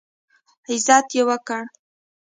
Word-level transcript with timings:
عزت 0.71 1.07
یې 1.15 1.23
وکړ. 1.29 1.63